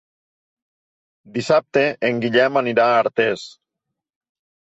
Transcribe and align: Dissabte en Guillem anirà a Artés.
Dissabte 1.35 1.83
en 2.09 2.21
Guillem 2.23 2.57
anirà 2.63 2.87
a 2.93 2.97
Artés. 3.03 3.43